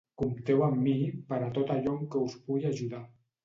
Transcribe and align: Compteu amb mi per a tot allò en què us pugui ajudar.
Compteu 0.19 0.63
amb 0.67 0.81
mi 0.85 0.95
per 1.29 1.39
a 1.49 1.51
tot 1.59 1.75
allò 1.77 1.95
en 2.01 2.11
què 2.17 2.25
us 2.25 2.41
pugui 2.49 2.69
ajudar. 2.75 3.07